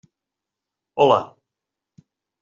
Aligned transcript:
Hola! 0.95 1.19